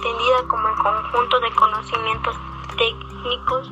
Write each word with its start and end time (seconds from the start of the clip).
entendida 0.00 0.48
como 0.48 0.68
el 0.68 0.74
conjunto 0.76 1.40
de 1.40 1.50
conocimientos 1.52 2.34
técnicos 2.78 3.70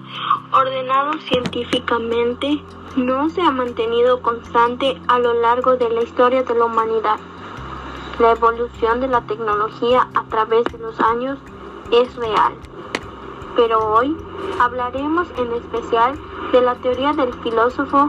ordenados 0.52 1.22
científicamente, 1.24 2.62
no 2.96 3.30
se 3.30 3.40
ha 3.40 3.50
mantenido 3.50 4.20
constante 4.20 5.00
a 5.08 5.18
lo 5.18 5.34
largo 5.34 5.76
de 5.76 5.88
la 5.88 6.02
historia 6.02 6.42
de 6.42 6.54
la 6.54 6.66
humanidad. 6.66 7.18
La 8.18 8.32
evolución 8.32 9.00
de 9.00 9.08
la 9.08 9.22
tecnología 9.22 10.08
a 10.14 10.24
través 10.24 10.64
de 10.64 10.78
los 10.78 11.00
años 11.00 11.38
es 11.92 12.14
real. 12.16 12.52
Pero 13.56 13.78
hoy 13.94 14.14
hablaremos 14.60 15.28
en 15.38 15.52
especial 15.52 16.18
de 16.52 16.60
la 16.60 16.74
teoría 16.76 17.12
del 17.12 17.32
filósofo 17.42 18.08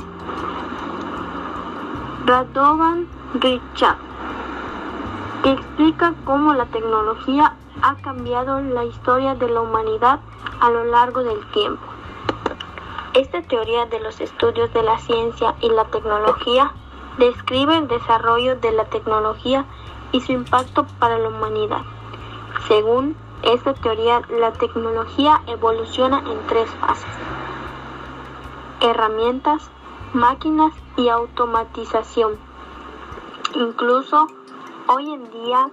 Radovan 2.26 3.08
Richard, 3.36 3.98
que 5.44 5.52
explica 5.54 6.14
cómo 6.26 6.54
la 6.54 6.66
tecnología 6.66 7.56
ha 7.82 7.96
cambiado 7.96 8.62
la 8.62 8.84
historia 8.86 9.36
de 9.36 9.50
la 9.50 9.62
humanidad 9.62 10.20
a 10.60 10.70
lo 10.70 10.86
largo 10.86 11.24
del 11.24 11.40
tiempo. 11.52 11.84
Esta 13.14 13.42
teoría 13.42 13.86
de 13.86 14.00
los 14.00 14.20
estudios 14.22 14.72
de 14.74 14.84
la 14.84 14.98
ciencia 15.00 15.56
y 15.62 15.70
la 15.70 15.86
tecnología 15.86 16.74
describe 17.18 17.78
el 17.78 17.88
desarrollo 17.88 18.56
de 18.58 18.72
la 18.72 18.86
tecnología 18.86 19.66
y 20.12 20.22
su 20.22 20.32
impacto 20.32 20.86
para 21.00 21.18
la 21.18 21.30
humanidad. 21.30 21.82
Según 22.68 23.16
esta 23.42 23.74
teoría, 23.74 24.22
la 24.30 24.52
tecnología 24.54 25.42
evoluciona 25.48 26.20
en 26.20 26.48
tres 26.48 26.70
fases. 26.82 27.10
Herramientas, 28.82 29.70
máquinas 30.14 30.74
y 30.98 31.10
automatización. 31.10 32.38
Incluso 33.56 34.28
hoy 34.88 35.14
en 35.14 35.32
día 35.32 35.70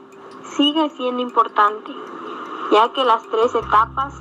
sigue 0.54 0.90
siendo 0.90 1.22
importante, 1.22 1.94
ya 2.72 2.92
que 2.92 3.04
las 3.04 3.22
tres 3.28 3.54
etapas 3.54 4.14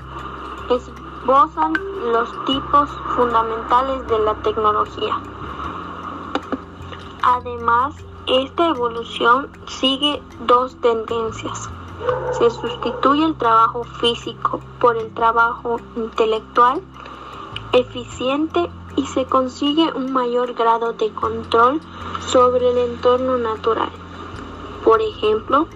esbozan 0.69 1.73
los 2.11 2.45
tipos 2.45 2.89
fundamentales 3.15 4.07
de 4.07 4.19
la 4.19 4.35
tecnología. 4.35 5.19
Además, 7.23 7.95
esta 8.27 8.69
evolución 8.69 9.49
sigue 9.67 10.21
dos 10.47 10.75
tendencias. 10.81 11.69
Se 12.37 12.49
sustituye 12.49 13.25
el 13.25 13.35
trabajo 13.35 13.83
físico 13.83 14.59
por 14.79 14.97
el 14.97 15.13
trabajo 15.13 15.79
intelectual 15.95 16.81
eficiente 17.71 18.69
y 18.95 19.05
se 19.05 19.25
consigue 19.25 19.91
un 19.93 20.13
mayor 20.13 20.53
grado 20.53 20.93
de 20.93 21.11
control 21.13 21.81
sobre 22.27 22.69
el 22.69 22.77
entorno 22.77 23.37
natural. 23.37 23.89
Por 24.83 25.01
ejemplo, 25.01 25.67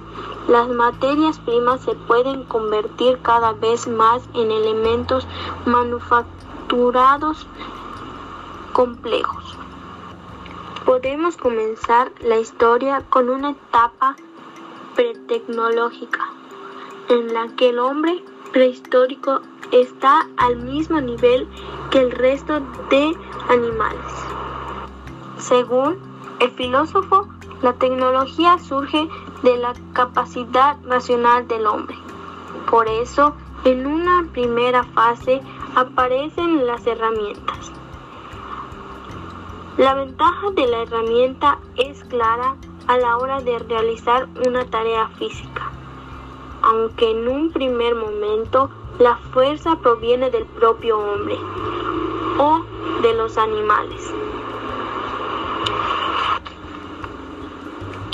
las 0.50 0.68
materias 0.68 1.38
primas 1.40 1.82
se 1.82 1.94
pueden 1.94 2.44
convertir 2.44 3.20
cada 3.22 3.54
vez 3.54 3.88
más 3.88 4.28
en 4.34 4.52
elementos 4.52 5.28
manufacturados 5.66 7.46
complejos. 8.74 9.56
Podemos 10.86 11.38
comenzar 11.38 12.12
la 12.22 12.40
historia 12.40 13.04
con 13.12 13.30
una 13.30 13.52
etapa 13.52 14.16
pretecnológica 14.96 16.28
en 17.10 17.32
la 17.32 17.56
que 17.56 17.70
el 17.70 17.78
hombre 17.78 18.24
prehistórico 18.52 19.42
está 19.72 20.28
al 20.38 20.58
mismo 20.58 21.00
nivel 21.00 21.48
que 21.92 22.00
el 22.00 22.12
resto 22.12 22.60
de 22.90 23.16
animales. 23.50 24.14
Según 25.38 26.00
el 26.40 26.50
filósofo, 26.52 27.28
la 27.62 27.74
tecnología 27.74 28.58
surge 28.58 29.08
de 29.44 29.58
la 29.58 29.74
capacidad 29.94 30.78
racional 30.86 31.48
del 31.48 31.66
hombre. 31.66 31.98
Por 32.70 32.88
eso, 32.88 33.36
en 33.64 33.86
una 33.86 34.28
primera 34.32 34.84
fase 34.84 35.42
aparecen 35.76 36.66
las 36.66 36.86
herramientas. 36.86 37.72
La 39.78 39.94
ventaja 39.94 40.52
de 40.52 40.68
la 40.68 40.82
herramienta 40.82 41.60
es 41.78 42.04
clara 42.06 42.56
a 42.88 42.98
la 42.98 43.18
hora 43.18 43.40
de 43.40 43.60
realizar 43.60 44.28
una 44.46 44.66
tarea 44.66 45.08
física, 45.18 45.72
aunque 46.62 47.12
en 47.12 47.28
un 47.28 47.52
primer 47.52 47.96
momento 47.96 48.70
la 49.00 49.16
fuerza 49.32 49.78
proviene 49.78 50.30
del 50.30 50.46
propio 50.46 51.00
hombre 51.00 51.38
o 52.38 52.66
de 53.02 53.14
los 53.14 53.38
animales. 53.38 54.14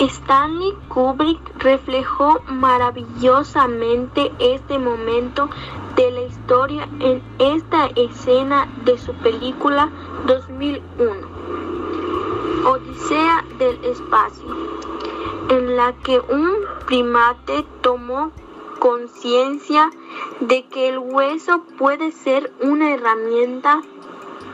Stanley 0.10 0.74
Kubrick 0.90 1.40
reflejó 1.58 2.40
maravillosamente 2.48 4.32
este 4.40 4.78
momento 4.78 5.50
de 5.96 6.12
la 6.12 6.22
historia 6.22 6.88
en 7.00 7.24
esta 7.40 7.88
escena 7.96 8.68
de 8.84 9.00
su 9.00 9.14
película 9.16 9.90
2001, 10.28 11.28
Odisea 12.70 13.46
del 13.58 13.84
Espacio, 13.84 14.46
en 15.50 15.76
la 15.76 15.94
que 15.94 16.20
un 16.20 16.54
primate 16.86 17.66
tomó 17.82 18.32
conciencia 18.80 19.90
de 20.40 20.66
que 20.68 20.90
el 20.90 21.00
hueso 21.00 21.64
puede 21.80 22.12
ser 22.12 22.54
una 22.62 22.94
herramienta, 22.94 23.82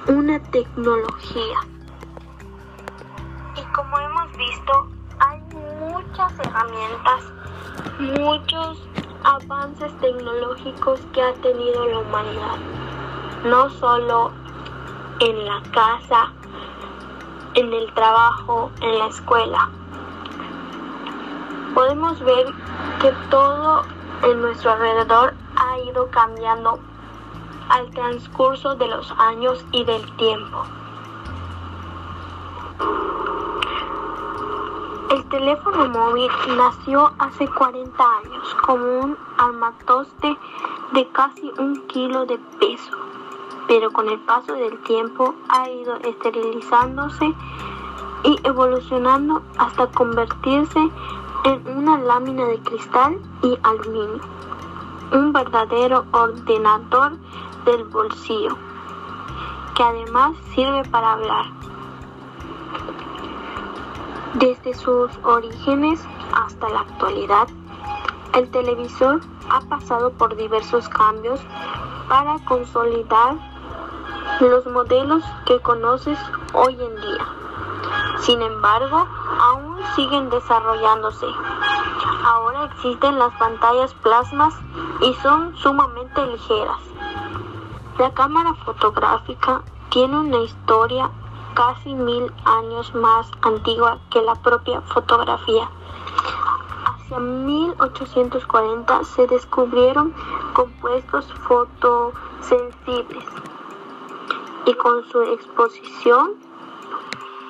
una 0.08 0.42
tecnología. 0.44 1.60
Y 3.58 3.74
como 3.74 4.00
hemos 4.00 4.38
visto, 4.38 5.01
muchas 6.08 6.34
herramientas, 6.40 7.24
muchos 8.00 8.78
avances 9.24 9.92
tecnológicos 10.00 11.00
que 11.14 11.22
ha 11.22 11.34
tenido 11.36 11.86
la 11.88 12.00
humanidad. 12.00 12.58
No 13.46 13.70
solo 13.70 14.32
en 15.20 15.46
la 15.46 15.62
casa, 15.72 16.32
en 17.54 17.74
el 17.74 17.94
trabajo, 17.94 18.72
en 18.82 19.00
la 19.00 19.08
escuela. 19.08 19.70
Podemos 21.74 22.20
ver 22.22 22.48
que 23.02 23.12
todo 23.30 23.84
en 24.24 24.42
nuestro 24.42 24.72
alrededor 24.72 25.34
ha 25.56 25.80
ido 25.80 26.10
cambiando 26.10 26.80
al 27.70 27.90
transcurso 27.92 28.76
de 28.76 28.88
los 28.88 29.12
años 29.18 29.64
y 29.72 29.84
del 29.86 30.16
tiempo. 30.18 30.64
El 35.12 35.26
teléfono 35.26 35.90
móvil 35.90 36.32
nació 36.56 37.12
hace 37.20 37.46
40 37.46 38.02
años 38.02 38.56
como 38.66 39.00
un 39.02 39.18
armatoste 39.38 40.38
de 40.94 41.06
casi 41.10 41.52
un 41.60 41.86
kilo 41.88 42.26
de 42.26 42.38
peso, 42.58 42.98
pero 43.68 43.92
con 43.92 44.08
el 44.08 44.18
paso 44.20 44.54
del 44.54 44.82
tiempo 44.84 45.36
ha 45.50 45.70
ido 45.70 45.98
esterilizándose 45.98 47.26
y 48.24 48.40
evolucionando 48.46 49.42
hasta 49.58 49.88
convertirse 49.88 50.80
en 51.44 51.78
una 51.78 51.98
lámina 51.98 52.46
de 52.46 52.60
cristal 52.60 53.20
y 53.44 53.58
aluminio, 53.64 54.22
un 55.12 55.34
verdadero 55.34 56.06
ordenador 56.14 57.18
del 57.66 57.84
bolsillo, 57.84 58.56
que 59.76 59.84
además 59.84 60.38
sirve 60.56 60.86
para 60.86 61.12
hablar. 61.12 61.62
Desde 64.36 64.74
sus 64.74 65.12
orígenes 65.24 66.00
hasta 66.34 66.70
la 66.70 66.80
actualidad, 66.80 67.50
el 68.34 68.50
televisor 68.50 69.20
ha 69.50 69.60
pasado 69.62 70.14
por 70.14 70.38
diversos 70.38 70.88
cambios 70.88 71.42
para 72.08 72.40
consolidar 72.46 73.36
los 74.40 74.66
modelos 74.68 75.22
que 75.46 75.60
conoces 75.60 76.18
hoy 76.54 76.74
en 76.82 76.96
día. 76.96 77.28
Sin 78.20 78.42
embargo, 78.42 79.06
aún 79.42 79.78
siguen 79.96 80.30
desarrollándose. 80.30 81.28
Ahora 82.24 82.66
existen 82.74 83.20
las 83.20 83.34
pantallas 83.36 83.94
plasmas 83.96 84.54
y 85.02 85.14
son 85.16 85.58
sumamente 85.58 86.26
ligeras. 86.26 86.80
La 87.98 88.14
cámara 88.14 88.54
fotográfica 88.64 89.62
tiene 89.90 90.18
una 90.18 90.38
historia 90.38 91.12
casi 91.62 91.94
mil 91.94 92.34
años 92.44 92.92
más 92.96 93.30
antigua 93.44 94.00
que 94.10 94.20
la 94.24 94.34
propia 94.34 94.82
fotografía. 94.82 95.70
Hacia 96.86 97.20
1840 97.20 99.04
se 99.04 99.28
descubrieron 99.28 100.12
compuestos 100.54 101.32
fotosensibles 101.48 103.26
y 104.66 104.74
con 104.74 105.06
su 105.12 105.22
exposición 105.22 106.34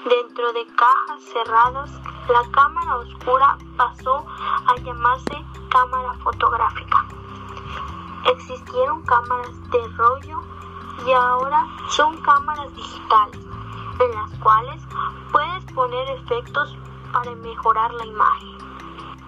dentro 0.03 0.51
de 0.51 0.65
cajas 0.75 1.23
cerradas, 1.31 1.89
la 2.27 2.51
cámara 2.51 2.97
oscura 2.97 3.57
pasó 3.77 4.25
a 4.67 4.75
llamarse 4.83 5.45
cámara 5.69 6.13
fotográfica. 6.15 7.05
Existieron 8.25 9.03
cámaras 9.03 9.71
de 9.71 9.87
rollo 9.95 10.41
y 11.07 11.13
ahora 11.13 11.65
son 11.87 12.17
cámaras 12.17 12.75
digitales 12.75 13.30
para 17.11 17.35
mejorar 17.35 17.93
la 17.93 18.05
imagen. 18.05 18.57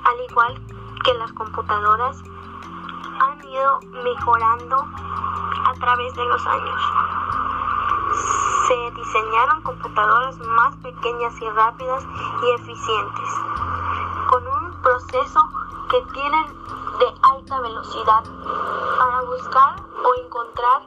Al 0.05 0.21
igual 0.29 0.61
que 1.03 1.13
las 1.15 1.33
computadoras, 1.33 2.23
han 3.19 3.43
ido 3.43 3.79
mejorando 4.05 4.77
a 4.77 5.73
través 5.81 6.13
de 6.13 6.23
los 6.23 6.47
años. 6.47 6.81
Se 8.67 8.91
diseñaron 8.91 9.61
computadoras 9.63 10.39
más 10.39 10.77
pequeñas 10.77 11.33
y 11.41 11.49
rápidas 11.49 12.05
y 12.41 12.51
eficientes, 12.51 13.29
con 14.29 14.47
un 14.47 14.81
proceso 14.81 15.41
que 15.89 16.01
tienen 16.13 16.45
de 16.99 17.07
alta 17.23 17.59
velocidad 17.59 18.23
para 18.97 19.21
buscar 19.23 19.75
o 20.05 20.23
encontrar 20.23 20.83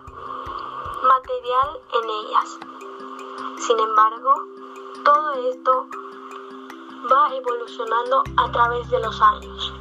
material 1.02 1.68
en 1.92 2.08
ellas. 2.08 2.58
Sin 3.58 3.78
embargo, 3.78 4.34
todo 5.04 5.32
esto 5.50 5.88
va 7.12 7.34
evolucionando 7.34 8.22
a 8.36 8.50
través 8.50 8.88
de 8.90 9.00
los 9.00 9.20
años. 9.22 9.72